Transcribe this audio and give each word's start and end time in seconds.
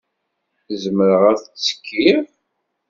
Zemreɣ 0.81 1.21
ad 1.31 1.39
ttekkiɣ? 1.43 2.21